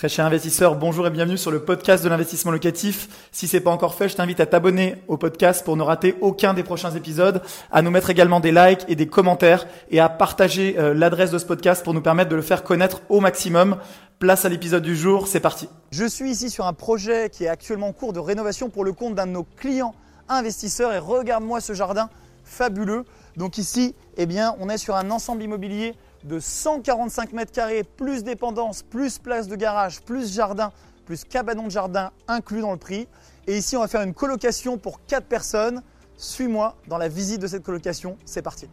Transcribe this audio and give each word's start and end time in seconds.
Très 0.00 0.08
cher 0.08 0.24
investisseur, 0.24 0.76
bonjour 0.76 1.06
et 1.06 1.10
bienvenue 1.10 1.36
sur 1.36 1.50
le 1.50 1.62
podcast 1.62 2.02
de 2.02 2.08
l'investissement 2.08 2.52
locatif. 2.52 3.28
Si 3.32 3.46
c'est 3.46 3.60
pas 3.60 3.70
encore 3.70 3.94
fait, 3.94 4.08
je 4.08 4.16
t'invite 4.16 4.40
à 4.40 4.46
t'abonner 4.46 4.94
au 5.08 5.18
podcast 5.18 5.62
pour 5.62 5.76
ne 5.76 5.82
rater 5.82 6.16
aucun 6.22 6.54
des 6.54 6.62
prochains 6.62 6.92
épisodes, 6.92 7.42
à 7.70 7.82
nous 7.82 7.90
mettre 7.90 8.08
également 8.08 8.40
des 8.40 8.50
likes 8.50 8.86
et 8.88 8.96
des 8.96 9.06
commentaires 9.08 9.66
et 9.90 10.00
à 10.00 10.08
partager 10.08 10.78
euh, 10.78 10.94
l'adresse 10.94 11.30
de 11.30 11.36
ce 11.36 11.44
podcast 11.44 11.84
pour 11.84 11.92
nous 11.92 12.00
permettre 12.00 12.30
de 12.30 12.36
le 12.36 12.40
faire 12.40 12.64
connaître 12.64 13.02
au 13.10 13.20
maximum. 13.20 13.76
Place 14.18 14.46
à 14.46 14.48
l'épisode 14.48 14.82
du 14.82 14.96
jour, 14.96 15.28
c'est 15.28 15.38
parti. 15.38 15.68
Je 15.90 16.06
suis 16.06 16.30
ici 16.30 16.48
sur 16.48 16.66
un 16.66 16.72
projet 16.72 17.28
qui 17.28 17.44
est 17.44 17.48
actuellement 17.48 17.88
en 17.88 17.92
cours 17.92 18.14
de 18.14 18.20
rénovation 18.20 18.70
pour 18.70 18.86
le 18.86 18.94
compte 18.94 19.16
d'un 19.16 19.26
de 19.26 19.32
nos 19.32 19.44
clients 19.44 19.94
investisseurs 20.30 20.94
et 20.94 20.98
regarde-moi 20.98 21.60
ce 21.60 21.74
jardin 21.74 22.08
fabuleux. 22.42 23.04
Donc 23.36 23.58
ici, 23.58 23.94
eh 24.16 24.24
bien, 24.24 24.54
on 24.60 24.70
est 24.70 24.78
sur 24.78 24.96
un 24.96 25.10
ensemble 25.10 25.42
immobilier 25.42 25.94
de 26.24 26.38
145 26.38 27.32
mètres 27.32 27.52
carrés, 27.52 27.82
plus 27.82 28.24
dépendance, 28.24 28.82
plus 28.82 29.18
place 29.18 29.48
de 29.48 29.56
garage, 29.56 30.00
plus 30.02 30.32
jardin, 30.32 30.72
plus 31.06 31.24
cabanon 31.24 31.64
de 31.64 31.70
jardin 31.70 32.10
inclus 32.28 32.60
dans 32.60 32.72
le 32.72 32.78
prix. 32.78 33.08
Et 33.46 33.56
ici, 33.56 33.76
on 33.76 33.80
va 33.80 33.88
faire 33.88 34.02
une 34.02 34.14
colocation 34.14 34.78
pour 34.78 35.04
4 35.06 35.26
personnes. 35.26 35.82
Suis-moi 36.16 36.76
dans 36.88 36.98
la 36.98 37.08
visite 37.08 37.40
de 37.40 37.46
cette 37.46 37.62
colocation. 37.62 38.16
C'est 38.24 38.42
parti. 38.42 38.68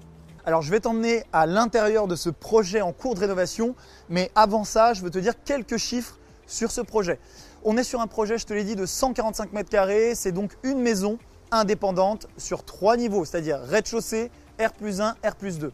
Alors, 0.46 0.62
je 0.62 0.72
vais 0.72 0.80
t'emmener 0.80 1.24
à 1.34 1.46
l'intérieur 1.46 2.08
de 2.08 2.16
ce 2.16 2.30
projet 2.30 2.82
en 2.82 2.94
cours 2.94 3.16
de 3.16 3.20
rénovation. 3.20 3.76
Mais 4.10 4.32
avant 4.36 4.64
ça, 4.64 4.94
je 4.94 5.02
veux 5.02 5.10
te 5.10 5.20
dire 5.20 5.34
quelques 5.44 5.77
chiffres 5.77 6.18
sur 6.46 6.72
ce 6.72 6.82
projet. 6.82 7.20
On 7.64 7.76
est 7.77 7.84
sur 7.84 8.02
un 8.02 8.08
projet, 8.08 8.38
je 8.38 8.46
te 8.46 8.54
l'ai 8.54 8.64
dit, 8.64 8.76
de 8.76 8.86
145 8.86 9.54
mètres 9.54 9.70
carrés. 9.70 10.16
C'est 10.16 10.32
donc 10.32 10.52
une 10.64 10.80
maison 10.80 11.18
indépendante 11.52 12.27
sur 12.38 12.64
trois 12.64 12.98
niveaux, 12.98 13.26
c'est-à-dire 13.26 13.60
rez-de-chaussée, 13.62 14.32
R 14.60 14.74
plus 14.74 15.02
1, 15.02 15.16
R 15.26 15.36
plus 15.36 15.60
2. 15.60 15.72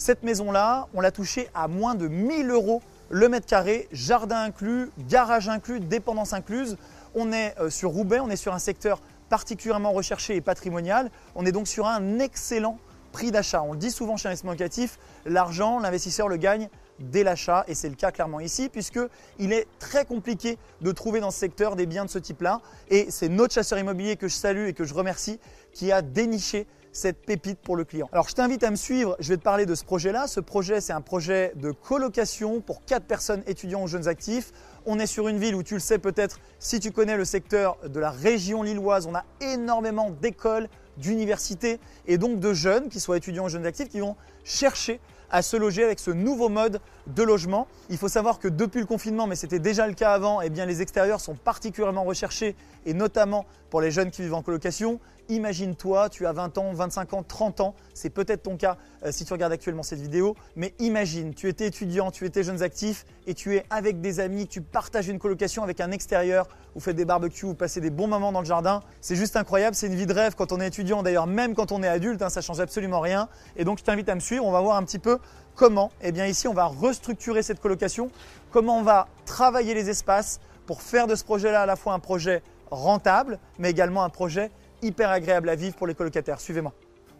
Cette 0.00 0.22
maison-là, 0.22 0.86
on 0.94 1.00
l'a 1.00 1.10
touchée 1.10 1.50
à 1.54 1.66
moins 1.66 1.96
de 1.96 2.06
1000 2.06 2.50
euros 2.50 2.82
le 3.10 3.28
mètre 3.28 3.46
carré, 3.46 3.88
jardin 3.90 4.42
inclus, 4.42 4.90
garage 5.08 5.48
inclus, 5.48 5.80
dépendance 5.80 6.32
incluse. 6.32 6.76
On 7.16 7.32
est 7.32 7.58
euh, 7.58 7.68
sur 7.68 7.90
Roubaix, 7.90 8.20
on 8.20 8.30
est 8.30 8.36
sur 8.36 8.54
un 8.54 8.60
secteur 8.60 9.00
particulièrement 9.28 9.90
recherché 9.90 10.36
et 10.36 10.40
patrimonial. 10.40 11.10
On 11.34 11.44
est 11.44 11.50
donc 11.50 11.66
sur 11.66 11.88
un 11.88 12.20
excellent 12.20 12.78
prix 13.10 13.32
d'achat. 13.32 13.62
On 13.62 13.72
le 13.72 13.78
dit 13.78 13.90
souvent 13.90 14.16
chez 14.16 14.28
l'investissement 14.28 14.52
locatif, 14.52 15.00
l'argent, 15.26 15.80
l'investisseur 15.80 16.28
le 16.28 16.36
gagne 16.36 16.68
dès 16.98 17.22
l'achat 17.22 17.64
et 17.68 17.74
c'est 17.74 17.88
le 17.88 17.94
cas 17.94 18.10
clairement 18.10 18.40
ici 18.40 18.68
puisqu'il 18.68 19.52
est 19.52 19.66
très 19.78 20.04
compliqué 20.04 20.58
de 20.80 20.92
trouver 20.92 21.20
dans 21.20 21.30
ce 21.30 21.38
secteur 21.38 21.76
des 21.76 21.86
biens 21.86 22.04
de 22.04 22.10
ce 22.10 22.18
type-là 22.18 22.60
et 22.88 23.10
c'est 23.10 23.28
notre 23.28 23.54
chasseur 23.54 23.78
immobilier 23.78 24.16
que 24.16 24.28
je 24.28 24.34
salue 24.34 24.66
et 24.68 24.72
que 24.72 24.84
je 24.84 24.94
remercie 24.94 25.40
qui 25.72 25.92
a 25.92 26.02
déniché 26.02 26.66
cette 26.92 27.24
pépite 27.24 27.58
pour 27.60 27.76
le 27.76 27.84
client. 27.84 28.08
Alors 28.12 28.28
je 28.28 28.34
t'invite 28.34 28.64
à 28.64 28.70
me 28.70 28.76
suivre, 28.76 29.16
je 29.20 29.28
vais 29.28 29.36
te 29.36 29.42
parler 29.42 29.66
de 29.66 29.74
ce 29.74 29.84
projet-là. 29.84 30.26
Ce 30.26 30.40
projet, 30.40 30.80
c'est 30.80 30.92
un 30.92 31.00
projet 31.00 31.52
de 31.56 31.70
colocation 31.70 32.60
pour 32.60 32.84
4 32.84 33.04
personnes 33.04 33.42
étudiants 33.46 33.82
ou 33.82 33.86
jeunes 33.86 34.08
actifs. 34.08 34.52
On 34.86 34.98
est 34.98 35.06
sur 35.06 35.28
une 35.28 35.38
ville 35.38 35.54
où 35.54 35.62
tu 35.62 35.74
le 35.74 35.80
sais 35.80 35.98
peut-être, 35.98 36.40
si 36.58 36.80
tu 36.80 36.90
connais 36.90 37.16
le 37.16 37.24
secteur 37.24 37.76
de 37.86 38.00
la 38.00 38.10
région 38.10 38.62
lilloise, 38.62 39.06
on 39.06 39.14
a 39.14 39.24
énormément 39.40 40.10
d'écoles, 40.10 40.68
d'universités 40.96 41.78
et 42.06 42.18
donc 42.18 42.40
de 42.40 42.52
jeunes, 42.52 42.88
qui 42.88 43.00
soient 43.00 43.16
étudiants 43.16 43.44
ou 43.44 43.48
jeunes 43.48 43.66
actifs, 43.66 43.88
qui 43.88 44.00
vont 44.00 44.16
chercher 44.42 45.00
à 45.30 45.42
se 45.42 45.56
loger 45.56 45.84
avec 45.84 45.98
ce 45.98 46.10
nouveau 46.10 46.48
mode 46.48 46.80
de 47.06 47.22
logement. 47.22 47.66
Il 47.90 47.98
faut 47.98 48.08
savoir 48.08 48.38
que 48.38 48.48
depuis 48.48 48.80
le 48.80 48.86
confinement, 48.86 49.26
mais 49.26 49.36
c'était 49.36 49.58
déjà 49.58 49.86
le 49.86 49.94
cas 49.94 50.12
avant, 50.12 50.40
eh 50.40 50.50
bien 50.50 50.66
les 50.66 50.82
extérieurs 50.82 51.20
sont 51.20 51.34
particulièrement 51.34 52.04
recherchés 52.04 52.56
et 52.86 52.94
notamment 52.94 53.46
pour 53.70 53.80
les 53.80 53.90
jeunes 53.90 54.10
qui 54.10 54.22
vivent 54.22 54.34
en 54.34 54.42
colocation. 54.42 55.00
Imagine-toi, 55.30 56.08
tu 56.08 56.26
as 56.26 56.32
20 56.32 56.56
ans, 56.56 56.72
25 56.72 57.12
ans, 57.12 57.22
30 57.22 57.60
ans, 57.60 57.74
c'est 57.92 58.08
peut-être 58.08 58.44
ton 58.44 58.56
cas 58.56 58.78
euh, 59.04 59.12
si 59.12 59.26
tu 59.26 59.32
regardes 59.34 59.52
actuellement 59.52 59.82
cette 59.82 60.00
vidéo, 60.00 60.34
mais 60.56 60.72
imagine, 60.78 61.34
tu 61.34 61.48
étais 61.48 61.66
étudiant, 61.66 62.10
tu 62.10 62.24
étais 62.24 62.42
jeune 62.42 62.62
actif 62.62 63.04
et 63.26 63.34
tu 63.34 63.54
es 63.54 63.66
avec 63.68 64.00
des 64.00 64.20
amis, 64.20 64.46
tu 64.46 64.62
partages 64.62 65.08
une 65.08 65.18
colocation 65.18 65.62
avec 65.62 65.80
un 65.80 65.90
extérieur, 65.90 66.48
vous 66.74 66.80
faites 66.80 66.96
des 66.96 67.04
barbecues, 67.04 67.44
vous 67.44 67.54
passez 67.54 67.82
des 67.82 67.90
bons 67.90 68.06
moments 68.06 68.32
dans 68.32 68.40
le 68.40 68.46
jardin. 68.46 68.80
C'est 69.02 69.16
juste 69.16 69.36
incroyable, 69.36 69.76
c'est 69.76 69.88
une 69.88 69.96
vie 69.96 70.06
de 70.06 70.14
rêve 70.14 70.34
quand 70.34 70.50
on 70.50 70.60
est 70.60 70.68
étudiant, 70.68 71.02
d'ailleurs 71.02 71.26
même 71.26 71.54
quand 71.54 71.72
on 71.72 71.82
est 71.82 71.88
adulte, 71.88 72.22
hein, 72.22 72.30
ça 72.30 72.40
change 72.40 72.60
absolument 72.60 73.00
rien. 73.00 73.28
Et 73.56 73.64
donc 73.64 73.78
je 73.78 73.84
t'invite 73.84 74.08
à 74.08 74.14
me 74.14 74.20
suivre, 74.20 74.46
on 74.46 74.52
va 74.52 74.62
voir 74.62 74.78
un 74.78 74.84
petit 74.84 74.98
peu 74.98 75.17
comment. 75.58 75.90
Eh 76.00 76.12
bien 76.12 76.26
ici, 76.26 76.48
on 76.48 76.54
va 76.54 76.66
restructurer 76.66 77.42
cette 77.42 77.60
colocation, 77.60 78.10
comment 78.50 78.78
on 78.78 78.82
va 78.82 79.08
travailler 79.26 79.74
les 79.74 79.90
espaces 79.90 80.40
pour 80.66 80.80
faire 80.80 81.06
de 81.06 81.14
ce 81.14 81.24
projet-là 81.24 81.62
à 81.62 81.66
la 81.66 81.76
fois 81.76 81.92
un 81.92 81.98
projet 81.98 82.42
rentable, 82.70 83.38
mais 83.58 83.70
également 83.70 84.04
un 84.04 84.08
projet 84.08 84.50
hyper 84.82 85.10
agréable 85.10 85.48
à 85.48 85.56
vivre 85.56 85.74
pour 85.74 85.86
les 85.86 85.94
colocataires. 85.94 86.40
Suivez-moi. 86.40 86.72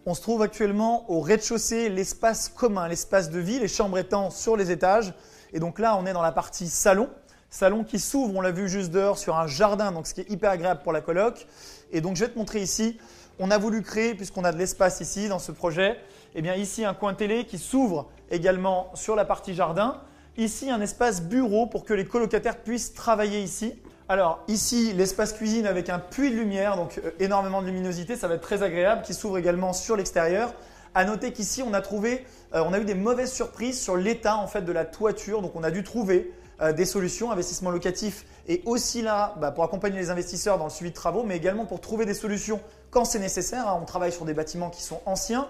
On 0.06 0.15
se 0.15 0.22
trouve 0.22 0.43
actuellement 0.43 1.10
au 1.10 1.21
rez-de-chaussée, 1.21 1.88
l'espace 1.88 2.49
commun, 2.49 2.87
l'espace 2.88 3.28
de 3.31 3.41
vie, 3.41 3.59
les 3.59 3.69
chambres 3.69 3.99
étant 3.99 4.31
sur 4.31 4.56
les 4.56 4.70
étages. 4.70 5.12
Et 5.53 5.59
donc 5.59 5.78
là, 5.78 5.97
on 5.97 6.06
est 6.06 6.12
dans 6.12 6.22
la 6.22 6.32
partie 6.32 6.69
salon. 6.69 7.10
Salon 7.50 7.82
qui 7.82 7.99
s'ouvre, 7.99 8.37
on 8.37 8.41
l'a 8.41 8.53
vu 8.53 8.69
juste 8.69 8.91
dehors, 8.91 9.19
sur 9.19 9.37
un 9.37 9.47
jardin, 9.47 9.91
donc 9.91 10.06
ce 10.06 10.15
qui 10.15 10.20
est 10.20 10.31
hyper 10.31 10.50
agréable 10.50 10.82
pour 10.82 10.93
la 10.93 11.00
coloc. 11.00 11.47
Et 11.91 12.00
donc 12.00 12.15
je 12.16 12.25
vais 12.25 12.31
te 12.31 12.38
montrer 12.38 12.60
ici, 12.60 12.99
on 13.38 13.50
a 13.50 13.59
voulu 13.59 13.82
créer, 13.82 14.15
puisqu'on 14.15 14.44
a 14.44 14.53
de 14.53 14.59
l'espace 14.59 15.00
ici 15.00 15.28
dans 15.28 15.38
ce 15.38 15.53
projet, 15.53 15.93
et 15.93 16.18
eh 16.34 16.43
bien 16.43 16.55
ici 16.55 16.84
un 16.84 16.94
coin 16.94 17.15
télé 17.15 17.44
qui 17.44 17.59
s'ouvre 17.59 18.09
également 18.31 18.91
sur 18.94 19.16
la 19.16 19.25
partie 19.25 19.55
jardin. 19.55 20.00
Ici 20.37 20.71
un 20.71 20.81
espace 20.81 21.22
bureau 21.22 21.66
pour 21.66 21.84
que 21.84 21.94
les 21.94 22.06
colocataires 22.06 22.59
puissent 22.59 22.94
travailler 22.94 23.41
ici. 23.41 23.75
Alors 24.11 24.41
ici, 24.49 24.94
l'espace 24.94 25.34
cuisine 25.34 25.67
avec 25.67 25.91
un 25.91 25.99
puits 25.99 26.31
de 26.31 26.37
lumière, 26.37 26.77
donc 26.77 26.99
euh, 27.05 27.11
énormément 27.19 27.61
de 27.61 27.67
luminosité, 27.67 28.17
ça 28.17 28.27
va 28.27 28.37
être 28.37 28.41
très 28.41 28.62
agréable, 28.62 29.03
qui 29.03 29.12
s'ouvre 29.12 29.37
également 29.37 29.75
sur 29.75 29.97
l'extérieur. 29.97 30.55
À 30.94 31.05
noter 31.05 31.33
qu'ici, 31.33 31.62
on 31.62 31.75
a 31.75 31.83
trouvé, 31.83 32.25
euh, 32.55 32.65
on 32.67 32.72
a 32.72 32.78
eu 32.78 32.84
des 32.84 32.94
mauvaises 32.94 33.33
surprises 33.33 33.78
sur 33.78 33.97
l'état 33.99 34.37
en 34.37 34.47
fait 34.47 34.62
de 34.62 34.72
la 34.72 34.87
toiture, 34.87 35.43
donc 35.43 35.55
on 35.56 35.62
a 35.62 35.71
dû 35.71 35.84
trouver 35.84 36.33
euh, 36.62 36.72
des 36.72 36.87
solutions, 36.87 37.31
investissement 37.31 37.71
locatif 37.71 38.25
et 38.49 38.62
aussi 38.65 39.03
là 39.03 39.34
bah, 39.41 39.50
pour 39.50 39.62
accompagner 39.62 39.99
les 39.99 40.11
investisseurs 40.11 40.56
dans 40.56 40.65
le 40.65 40.71
suivi 40.71 40.91
de 40.91 40.97
travaux, 40.97 41.22
mais 41.22 41.37
également 41.37 41.67
pour 41.67 41.81
trouver 41.81 42.06
des 42.06 42.15
solutions 42.15 42.61
quand 42.91 43.05
c'est 43.05 43.19
nécessaire. 43.19 43.69
Hein. 43.69 43.78
On 43.81 43.84
travaille 43.84 44.11
sur 44.11 44.25
des 44.25 44.34
bâtiments 44.34 44.71
qui 44.71 44.83
sont 44.83 45.00
anciens. 45.06 45.47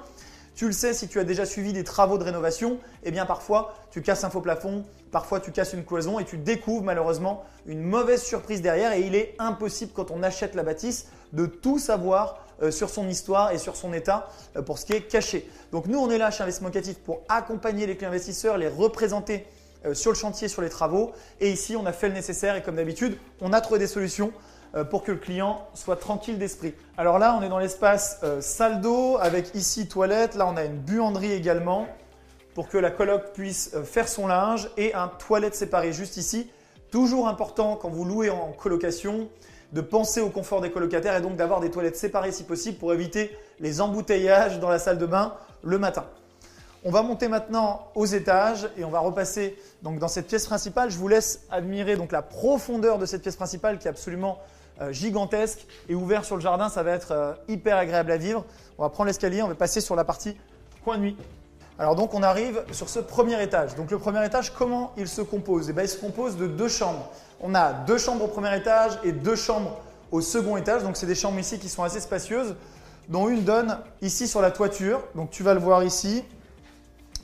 Tu 0.59 0.67
le 0.67 0.73
sais, 0.73 0.93
si 0.93 1.07
tu 1.07 1.21
as 1.21 1.25
déjà 1.25 1.47
suivi 1.47 1.73
des 1.73 1.85
travaux 1.85 2.19
de 2.19 2.25
rénovation, 2.25 2.79
eh 3.05 3.13
bien 3.13 3.27
parfois 3.27 3.77
tu 3.93 4.03
casses 4.03 4.25
un 4.25 4.29
faux 4.29 4.41
plafond, 4.41 4.85
parfois 5.13 5.39
tu 5.39 5.53
casses 5.53 5.73
une 5.73 5.85
cloison 5.85 6.19
et 6.19 6.25
tu 6.25 6.37
découvres 6.37 6.83
malheureusement 6.83 7.45
une 7.67 7.81
mauvaise 7.81 8.25
surprise 8.25 8.61
derrière 8.61 8.93
et 8.93 9.03
il 9.03 9.15
est 9.15 9.37
impossible 9.39 9.93
quand 9.95 10.11
on 10.11 10.21
achète 10.21 10.57
la 10.57 10.65
bâtisse 10.65 11.07
de 11.33 11.47
tout 11.47 11.79
savoir 11.79 12.45
euh, 12.61 12.73
sur 12.73 12.91
son 12.91 13.09
histoire 13.09 13.53
et 13.53 13.59
sur 13.59 13.77
son 13.77 13.93
état 13.93 14.31
euh, 14.57 14.63
pour 14.63 14.79
ce 14.79 14.87
qui 14.87 14.95
est 14.95 15.03
caché. 15.03 15.49
Donc 15.71 15.87
nous 15.87 16.01
on 16.01 16.11
est 16.11 16.19
là 16.19 16.33
chez 16.33 16.43
Investissement 16.43 16.71
Locatif 16.71 16.99
pour 16.99 17.21
accompagner 17.29 17.87
les 17.87 18.05
investisseurs, 18.05 18.59
les 18.59 18.67
représenter 18.67 19.47
euh, 19.87 19.95
sur 19.95 20.11
le 20.11 20.17
chantier, 20.17 20.49
sur 20.49 20.63
les 20.63 20.71
travaux 20.71 21.13
et 21.41 21.53
ici 21.53 21.77
on 21.77 21.87
a 21.87 21.93
fait 21.93 22.09
le 22.09 22.15
nécessaire 22.15 22.57
et 22.57 22.65
comme 22.65 22.75
d'habitude 22.75 23.17
on 23.41 23.53
a 23.53 23.61
trouvé 23.61 23.79
des 23.79 23.87
solutions 23.87 24.33
pour 24.91 25.03
que 25.03 25.13
le 25.13 25.19
client 25.19 25.67
soit 25.75 25.97
tranquille 25.97 26.39
d'esprit. 26.39 26.75
Alors 26.97 27.19
là, 27.19 27.37
on 27.39 27.43
est 27.43 27.49
dans 27.49 27.59
l'espace 27.59 28.19
euh, 28.23 28.41
salle 28.41 28.81
d'eau 28.81 29.17
avec 29.21 29.55
ici 29.55 29.89
toilette. 29.89 30.35
Là, 30.35 30.47
on 30.47 30.57
a 30.57 30.65
une 30.65 30.79
buanderie 30.79 31.33
également 31.33 31.87
pour 32.55 32.69
que 32.69 32.77
la 32.77 32.91
coloc 32.91 33.33
puisse 33.35 33.71
euh, 33.75 33.85
faire 33.85 34.09
son 34.09 34.27
linge 34.27 34.69
et 34.77 34.95
un 34.95 35.09
toilette 35.09 35.55
séparé 35.55 35.93
juste 35.93 36.17
ici. 36.17 36.51
Toujours 36.91 37.29
important 37.29 37.77
quand 37.77 37.89
vous 37.89 38.05
louez 38.05 38.31
en 38.31 38.53
colocation 38.53 39.29
de 39.73 39.81
penser 39.81 40.21
au 40.21 40.29
confort 40.29 40.61
des 40.61 40.71
colocataires 40.71 41.17
et 41.17 41.21
donc 41.21 41.37
d'avoir 41.37 41.61
des 41.61 41.71
toilettes 41.71 41.97
séparées 41.97 42.33
si 42.33 42.45
possible 42.45 42.79
pour 42.79 42.93
éviter 42.93 43.37
les 43.61 43.81
embouteillages 43.81 44.59
dans 44.61 44.71
la 44.71 44.79
salle 44.79 44.99
de 44.99 45.07
bain 45.07 45.35
le 45.63 45.79
matin. 45.79 46.05
On 46.85 46.91
va 46.93 47.03
monter 47.03 47.27
maintenant 47.27 47.89
aux 47.97 48.07
étages 48.07 48.69
et 48.77 48.85
on 48.85 48.91
va 48.91 49.01
repasser 49.01 49.59
donc 49.83 49.99
dans 49.99 50.07
cette 50.07 50.29
pièce 50.29 50.47
principale. 50.47 50.91
Je 50.91 50.97
vous 50.97 51.09
laisse 51.09 51.41
admirer 51.51 51.97
donc 51.97 52.13
la 52.13 52.23
profondeur 52.23 52.99
de 52.99 53.07
cette 53.07 53.23
pièce 53.23 53.35
principale 53.35 53.79
qui 53.79 53.89
est 53.89 53.91
absolument 53.91 54.39
euh, 54.81 54.93
gigantesque 54.93 55.67
et 55.89 55.97
ouvert 55.97 56.25
sur 56.25 56.37
le 56.37 56.41
jardin. 56.41 56.69
Ça 56.69 56.85
va 56.85 56.93
être 56.93 57.11
euh, 57.11 57.33
hyper 57.49 57.77
agréable 57.77 58.13
à 58.13 58.17
vivre. 58.17 58.45
On 58.79 58.85
va 58.85 58.91
prendre 58.91 59.09
l'escalier, 59.09 59.43
on 59.43 59.49
va 59.49 59.57
passer 59.57 59.81
sur 59.81 59.97
la 59.97 60.05
partie 60.05 60.37
coin 60.85 60.99
de 60.99 61.03
nuit. 61.03 61.17
Alors 61.81 61.97
donc 61.97 62.15
on 62.15 62.23
arrive 62.23 62.63
sur 62.71 62.89
ce 62.89 63.01
premier 63.01 63.43
étage. 63.43 63.75
Donc 63.75 63.91
le 63.91 63.99
premier 63.99 64.25
étage, 64.25 64.53
comment 64.55 64.93
il 64.97 65.09
se 65.09 65.21
compose? 65.21 65.69
Eh 65.69 65.73
bien, 65.73 65.83
Il 65.83 65.89
se 65.89 65.99
compose 65.99 66.37
de 66.37 66.47
deux 66.47 66.69
chambres. 66.69 67.11
On 67.41 67.57
a 67.57 67.73
deux 67.73 67.99
chambres 67.99 68.27
au 68.27 68.29
premier 68.29 68.57
étage 68.57 68.93
et 69.03 69.11
deux 69.11 69.37
chambres 69.37 69.81
au 70.13 70.21
second 70.21 70.57
étage. 70.57 70.85
Donc 70.85 70.97
c'est 70.97 71.07
des 71.07 71.17
chambres 71.17 71.41
ici 71.41 71.59
qui 71.59 71.69
sont 71.69 71.83
assez 71.83 72.01
spacieuses, 72.01 72.55
dont 73.09 73.29
une 73.29 73.43
donne 73.43 73.79
ici 74.01 74.29
sur 74.29 74.41
la 74.41 74.53
toiture. 74.53 75.03
Donc 75.17 75.31
tu 75.31 75.43
vas 75.43 75.55
le 75.55 75.61
voir 75.61 75.83
ici. 75.83 76.23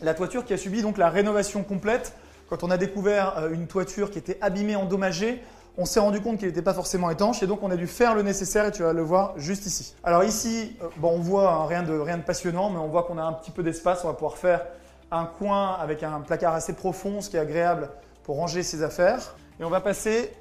La 0.02 0.14
toiture 0.14 0.44
qui 0.44 0.52
a 0.52 0.56
subi 0.56 0.82
donc 0.82 0.98
la 0.98 1.08
rénovation 1.08 1.62
complète. 1.62 2.14
Quand 2.48 2.62
on 2.62 2.70
a 2.70 2.76
découvert 2.76 3.38
euh, 3.38 3.50
une 3.52 3.66
toiture 3.66 4.10
qui 4.10 4.18
était 4.18 4.38
abîmée, 4.40 4.76
endommagée, 4.76 5.42
on 5.76 5.86
s'est 5.86 6.00
rendu 6.00 6.20
compte 6.20 6.38
qu'il 6.38 6.48
n'était 6.48 6.62
pas 6.62 6.74
forcément 6.74 7.10
étanche 7.10 7.42
et 7.42 7.46
donc 7.46 7.62
on 7.62 7.70
a 7.70 7.76
dû 7.76 7.86
faire 7.86 8.14
le 8.14 8.22
nécessaire 8.22 8.66
et 8.66 8.70
tu 8.70 8.82
vas 8.82 8.92
le 8.92 9.02
voir 9.02 9.32
juste 9.36 9.66
ici. 9.66 9.94
Alors 10.04 10.22
ici, 10.24 10.76
euh, 10.82 10.88
bon, 10.98 11.10
on 11.10 11.20
voit 11.20 11.50
hein, 11.52 11.66
rien, 11.66 11.82
de, 11.82 11.96
rien 11.98 12.18
de 12.18 12.22
passionnant, 12.22 12.70
mais 12.70 12.78
on 12.78 12.88
voit 12.88 13.04
qu'on 13.04 13.18
a 13.18 13.22
un 13.22 13.32
petit 13.32 13.50
peu 13.50 13.62
d'espace. 13.62 14.04
On 14.04 14.08
va 14.08 14.14
pouvoir 14.14 14.36
faire 14.36 14.66
un 15.10 15.26
coin 15.26 15.74
avec 15.74 16.02
un 16.02 16.20
placard 16.20 16.54
assez 16.54 16.74
profond, 16.74 17.20
ce 17.20 17.30
qui 17.30 17.36
est 17.36 17.40
agréable 17.40 17.90
pour 18.24 18.36
ranger 18.36 18.62
ses 18.62 18.82
affaires. 18.82 19.36
Et 19.60 19.64
on 19.64 19.70
va 19.70 19.80
passer 19.80 20.32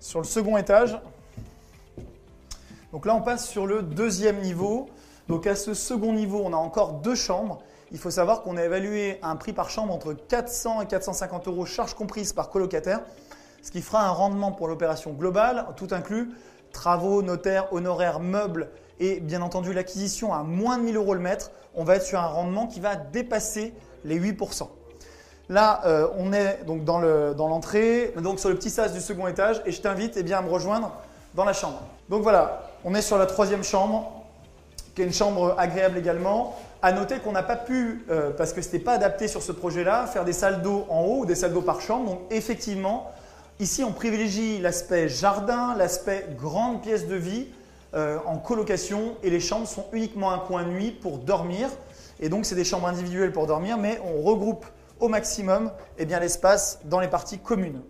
sur 0.00 0.20
le 0.20 0.24
second 0.24 0.56
étage. 0.56 0.98
Donc 2.92 3.04
là, 3.04 3.14
on 3.14 3.20
passe 3.20 3.46
sur 3.46 3.66
le 3.66 3.82
deuxième 3.82 4.40
niveau. 4.40 4.88
Donc 5.28 5.46
à 5.46 5.54
ce 5.54 5.74
second 5.74 6.12
niveau, 6.12 6.40
on 6.42 6.52
a 6.52 6.56
encore 6.56 6.94
deux 6.94 7.14
chambres. 7.14 7.62
Il 7.90 7.98
faut 7.98 8.10
savoir 8.10 8.42
qu'on 8.42 8.56
a 8.56 8.64
évalué 8.64 9.18
un 9.22 9.36
prix 9.36 9.52
par 9.52 9.70
chambre 9.70 9.94
entre 9.94 10.12
400 10.12 10.82
et 10.82 10.86
450 10.86 11.48
euros, 11.48 11.64
charges 11.64 11.94
comprises 11.94 12.32
par 12.32 12.50
colocataire. 12.50 13.00
ce 13.62 13.70
qui 13.70 13.82
fera 13.82 14.06
un 14.06 14.10
rendement 14.10 14.52
pour 14.52 14.68
l'opération 14.68 15.12
globale, 15.12 15.66
tout 15.76 15.88
inclus, 15.90 16.30
travaux, 16.72 17.22
notaires, 17.22 17.72
honoraires, 17.72 18.20
meubles 18.20 18.68
et 19.00 19.20
bien 19.20 19.42
entendu 19.42 19.72
l'acquisition 19.72 20.32
à 20.34 20.42
moins 20.42 20.78
de 20.78 20.82
1000 20.84 20.96
euros 20.96 21.14
le 21.14 21.20
mètre, 21.20 21.50
on 21.74 21.84
va 21.84 21.96
être 21.96 22.04
sur 22.04 22.20
un 22.20 22.26
rendement 22.26 22.66
qui 22.66 22.80
va 22.80 22.96
dépasser 22.96 23.72
les 24.04 24.18
8%. 24.20 24.68
Là, 25.48 25.80
euh, 25.86 26.08
on 26.18 26.32
est 26.32 26.64
donc 26.66 26.84
dans 26.84 26.98
l'entrée, 26.98 28.12
donc 28.18 28.38
sur 28.38 28.50
le 28.50 28.54
petit 28.54 28.70
sas 28.70 28.92
du 28.92 29.00
second 29.00 29.26
étage, 29.28 29.62
et 29.64 29.72
je 29.72 29.80
t'invite 29.80 30.16
eh 30.16 30.32
à 30.32 30.42
me 30.42 30.50
rejoindre 30.50 30.92
dans 31.34 31.44
la 31.44 31.54
chambre. 31.54 31.80
Donc 32.10 32.22
voilà, 32.22 32.70
on 32.84 32.94
est 32.94 33.02
sur 33.02 33.16
la 33.16 33.26
troisième 33.26 33.64
chambre, 33.64 34.12
qui 34.94 35.02
est 35.02 35.06
une 35.06 35.12
chambre 35.12 35.54
agréable 35.58 35.96
également. 35.96 36.58
À 36.80 36.92
noter 36.92 37.18
qu'on 37.18 37.32
n'a 37.32 37.42
pas 37.42 37.56
pu, 37.56 38.04
euh, 38.08 38.30
parce 38.30 38.52
que 38.52 38.62
ce 38.62 38.66
n'était 38.68 38.78
pas 38.78 38.92
adapté 38.92 39.26
sur 39.26 39.42
ce 39.42 39.50
projet-là, 39.50 40.06
faire 40.06 40.24
des 40.24 40.32
salles 40.32 40.62
d'eau 40.62 40.86
en 40.88 41.00
haut 41.00 41.18
ou 41.20 41.26
des 41.26 41.34
salles 41.34 41.52
d'eau 41.52 41.62
par 41.62 41.80
chambre. 41.80 42.10
Donc 42.10 42.20
effectivement, 42.30 43.10
ici 43.58 43.82
on 43.82 43.92
privilégie 43.92 44.60
l'aspect 44.60 45.08
jardin, 45.08 45.74
l'aspect 45.76 46.28
grande 46.38 46.82
pièce 46.82 47.08
de 47.08 47.16
vie 47.16 47.48
euh, 47.94 48.18
en 48.26 48.38
colocation, 48.38 49.16
et 49.24 49.30
les 49.30 49.40
chambres 49.40 49.66
sont 49.66 49.86
uniquement 49.92 50.30
un 50.30 50.38
coin 50.38 50.64
nuit 50.64 50.92
pour 50.92 51.18
dormir. 51.18 51.68
Et 52.20 52.28
donc 52.28 52.46
c'est 52.46 52.54
des 52.54 52.64
chambres 52.64 52.86
individuelles 52.86 53.32
pour 53.32 53.46
dormir, 53.46 53.76
mais 53.76 54.00
on 54.04 54.22
regroupe 54.22 54.64
au 55.00 55.08
maximum 55.08 55.72
eh 55.98 56.04
l'espace 56.04 56.78
dans 56.84 57.00
les 57.00 57.08
parties 57.08 57.38
communes. 57.38 57.80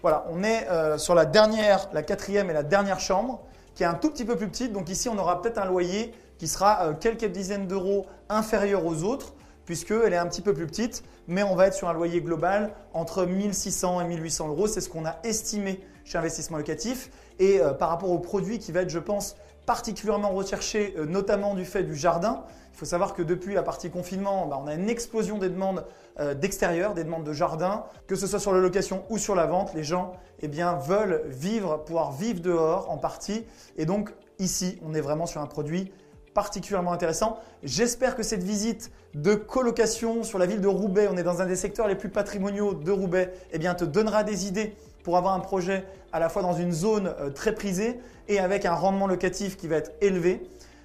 Voilà, 0.00 0.24
on 0.30 0.42
est 0.42 0.66
euh, 0.68 0.98
sur 0.98 1.14
la 1.14 1.26
dernière, 1.26 1.88
la 1.92 2.02
quatrième 2.02 2.50
et 2.50 2.54
la 2.54 2.62
dernière 2.62 3.00
chambre, 3.00 3.40
qui 3.74 3.82
est 3.82 3.86
un 3.86 3.94
tout 3.94 4.10
petit 4.10 4.24
peu 4.24 4.36
plus 4.36 4.48
petite. 4.48 4.72
Donc 4.72 4.88
ici, 4.88 5.08
on 5.08 5.18
aura 5.18 5.40
peut-être 5.40 5.58
un 5.58 5.66
loyer 5.66 6.14
qui 6.38 6.48
sera 6.48 6.84
euh, 6.84 6.94
quelques 6.94 7.26
dizaines 7.26 7.66
d'euros 7.66 8.06
inférieur 8.28 8.84
aux 8.84 9.04
autres, 9.04 9.34
puisqu'elle 9.64 10.12
est 10.12 10.18
un 10.18 10.26
petit 10.26 10.42
peu 10.42 10.54
plus 10.54 10.66
petite, 10.66 11.02
mais 11.28 11.42
on 11.42 11.54
va 11.54 11.66
être 11.66 11.74
sur 11.74 11.88
un 11.88 11.92
loyer 11.92 12.20
global 12.20 12.74
entre 12.92 13.24
1600 13.24 14.00
et 14.00 14.04
1800 14.04 14.48
euros. 14.48 14.66
C'est 14.66 14.80
ce 14.80 14.88
qu'on 14.88 15.04
a 15.04 15.18
estimé 15.24 15.80
chez 16.04 16.18
Investissement 16.18 16.58
Locatif. 16.58 17.10
Et 17.38 17.60
euh, 17.60 17.72
par 17.72 17.88
rapport 17.88 18.10
au 18.10 18.18
produit 18.18 18.58
qui 18.58 18.72
va 18.72 18.82
être, 18.82 18.90
je 18.90 18.98
pense, 18.98 19.36
particulièrement 19.66 20.30
recherché, 20.30 20.94
notamment 21.06 21.54
du 21.54 21.64
fait 21.64 21.84
du 21.84 21.94
jardin, 21.94 22.44
il 22.72 22.78
faut 22.78 22.84
savoir 22.86 23.14
que 23.14 23.22
depuis 23.22 23.54
la 23.54 23.62
partie 23.62 23.90
confinement, 23.90 24.46
bah, 24.46 24.58
on 24.62 24.66
a 24.66 24.74
une 24.74 24.88
explosion 24.88 25.38
des 25.38 25.50
demandes 25.50 25.84
euh, 26.18 26.34
d'extérieur, 26.34 26.94
des 26.94 27.04
demandes 27.04 27.24
de 27.24 27.32
jardin, 27.32 27.84
que 28.06 28.16
ce 28.16 28.26
soit 28.26 28.40
sur 28.40 28.52
la 28.52 28.60
location 28.60 29.04
ou 29.10 29.18
sur 29.18 29.34
la 29.34 29.46
vente. 29.46 29.74
Les 29.74 29.84
gens 29.84 30.12
eh 30.40 30.48
veulent 30.48 31.22
vivre, 31.26 31.78
pouvoir 31.84 32.12
vivre 32.12 32.40
dehors 32.40 32.90
en 32.90 32.96
partie. 32.96 33.44
Et 33.76 33.84
donc 33.84 34.12
ici, 34.38 34.78
on 34.84 34.94
est 34.94 35.00
vraiment 35.00 35.26
sur 35.26 35.40
un 35.40 35.46
produit 35.46 35.92
particulièrement 36.34 36.92
intéressant. 36.92 37.38
J'espère 37.62 38.16
que 38.16 38.22
cette 38.22 38.42
visite 38.42 38.90
de 39.14 39.34
colocation 39.34 40.22
sur 40.24 40.38
la 40.38 40.46
ville 40.46 40.60
de 40.60 40.68
Roubaix, 40.68 41.08
on 41.10 41.16
est 41.16 41.22
dans 41.22 41.42
un 41.42 41.46
des 41.46 41.56
secteurs 41.56 41.88
les 41.88 41.94
plus 41.94 42.08
patrimoniaux 42.08 42.74
de 42.74 42.90
Roubaix, 42.90 43.32
eh 43.52 43.58
te 43.58 43.84
donnera 43.84 44.24
des 44.24 44.46
idées 44.46 44.74
pour 45.02 45.16
avoir 45.16 45.34
un 45.34 45.40
projet 45.40 45.84
à 46.12 46.18
la 46.18 46.28
fois 46.28 46.42
dans 46.42 46.52
une 46.52 46.72
zone 46.72 47.12
euh, 47.20 47.30
très 47.30 47.54
prisée 47.54 47.98
et 48.28 48.38
avec 48.38 48.64
un 48.64 48.74
rendement 48.74 49.06
locatif 49.06 49.56
qui 49.56 49.66
va 49.66 49.76
être 49.76 49.92
élevé 50.00 50.42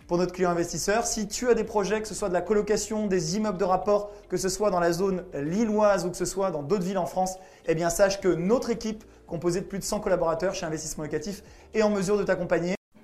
pour 0.08 0.18
notre 0.18 0.34
client 0.34 0.50
investisseur. 0.50 1.06
Si 1.06 1.28
tu 1.28 1.50
as 1.50 1.54
des 1.54 1.66
projets, 1.66 2.02
que 2.02 2.08
ce 2.08 2.16
soit 2.16 2.30
de 2.30 2.34
la 2.34 2.42
colocation, 2.42 3.08
des 3.08 3.36
immeubles 3.36 3.58
de 3.58 3.66
rapport, 3.66 4.12
que 4.30 4.38
ce 4.38 4.50
soit 4.50 4.72
dans 4.72 4.80
la 4.80 4.94
zone 4.94 5.26
lilloise 5.34 6.06
ou 6.06 6.10
que 6.10 6.18
ce 6.18 6.26
soit 6.26 6.50
dans 6.50 6.64
d'autres 6.64 6.84
villes 6.84 6.98
en 6.98 7.06
France, 7.06 7.36
eh 7.68 7.78
sache 7.90 8.22
que 8.22 8.30
notre 8.30 8.70
équipe, 8.70 9.04
composée 9.28 9.62
de 9.62 9.66
plus 9.66 9.80
de 9.80 9.84
100 9.84 10.00
collaborateurs 10.00 10.56
chez 10.56 10.66
Investissement 10.66 11.04
Locatif, 11.04 11.44
est 11.74 11.82
en 11.82 11.90
mesure 11.90 12.18
de 12.18 12.24
t'accompagner. 12.24 12.77